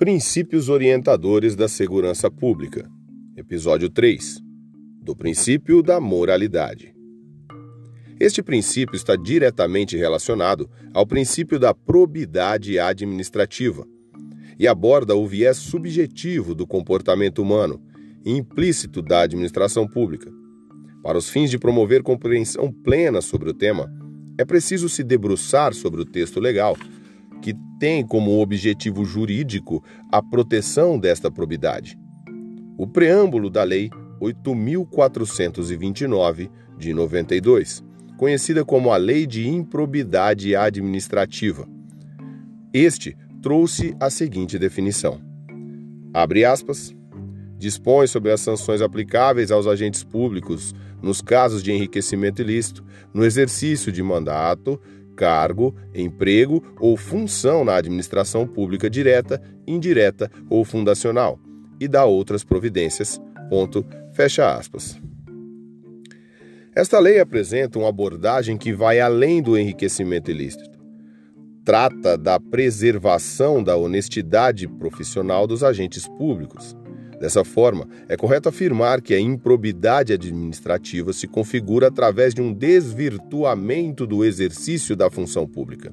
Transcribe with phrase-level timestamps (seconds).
[0.00, 2.90] Princípios orientadores da segurança pública.
[3.36, 4.40] Episódio 3.
[5.02, 6.94] Do princípio da moralidade.
[8.18, 13.86] Este princípio está diretamente relacionado ao princípio da probidade administrativa
[14.58, 17.78] e aborda o viés subjetivo do comportamento humano,
[18.24, 20.32] implícito da administração pública.
[21.02, 23.92] Para os fins de promover compreensão plena sobre o tema,
[24.38, 26.74] é preciso se debruçar sobre o texto legal
[27.40, 31.98] que tem como objetivo jurídico a proteção desta probidade.
[32.76, 33.90] O preâmbulo da Lei
[34.20, 37.82] 8.429 de 92,
[38.16, 41.66] conhecida como a Lei de Improbidade Administrativa.
[42.72, 45.20] Este trouxe a seguinte definição:
[46.12, 46.94] abre aspas,
[47.58, 53.90] dispõe sobre as sanções aplicáveis aos agentes públicos nos casos de enriquecimento ilícito, no exercício
[53.90, 54.80] de mandato,
[55.20, 61.38] cargo, emprego ou função na administração pública direta, indireta ou fundacional,
[61.78, 63.20] e dá outras providências.
[63.50, 64.98] Ponto, fecha aspas.
[66.74, 70.70] Esta lei apresenta uma abordagem que vai além do enriquecimento ilícito.
[71.66, 76.74] Trata da preservação da honestidade profissional dos agentes públicos
[77.20, 84.06] Dessa forma, é correto afirmar que a improbidade administrativa se configura através de um desvirtuamento
[84.06, 85.92] do exercício da função pública.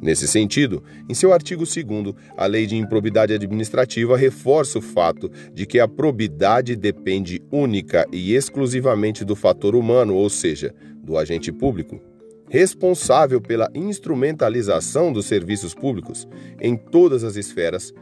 [0.00, 5.66] Nesse sentido, em seu artigo 2, a Lei de Improbidade Administrativa reforça o fato de
[5.66, 12.00] que a probidade depende única e exclusivamente do fator humano, ou seja, do agente público,
[12.48, 16.26] responsável pela instrumentalização dos serviços públicos
[16.60, 17.92] em todas as esferas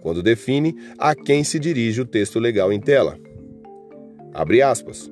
[0.00, 3.18] quando define a quem se dirige o texto legal em tela.
[4.32, 5.10] Abre aspas.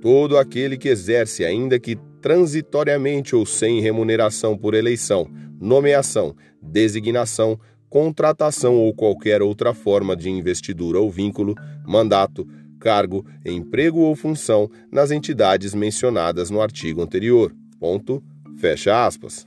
[0.00, 5.28] Todo aquele que exerce, ainda que transitoriamente ou sem remuneração por eleição,
[5.60, 11.54] nomeação, designação, contratação ou qualquer outra forma de investidura ou vínculo,
[11.86, 12.46] mandato,
[12.80, 17.54] cargo, emprego ou função nas entidades mencionadas no artigo anterior.
[17.78, 18.22] Ponto.
[18.58, 19.44] Fecha aspas.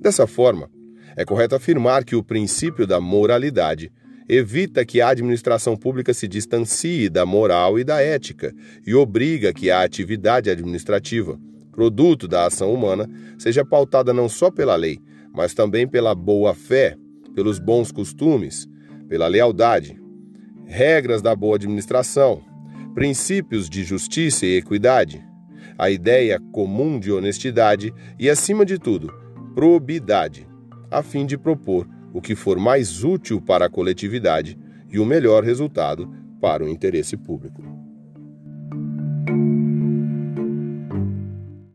[0.00, 0.70] Dessa forma,
[1.18, 3.90] é correto afirmar que o princípio da moralidade
[4.28, 8.54] evita que a administração pública se distancie da moral e da ética
[8.86, 11.36] e obriga que a atividade administrativa,
[11.72, 15.00] produto da ação humana, seja pautada não só pela lei,
[15.34, 16.94] mas também pela boa-fé,
[17.34, 18.68] pelos bons costumes,
[19.08, 20.00] pela lealdade,
[20.66, 22.44] regras da boa administração,
[22.94, 25.20] princípios de justiça e equidade,
[25.76, 29.12] a ideia comum de honestidade e, acima de tudo,
[29.52, 30.47] probidade
[30.90, 34.58] a fim de propor o que for mais útil para a coletividade
[34.90, 36.10] e o melhor resultado
[36.40, 37.67] para o interesse público.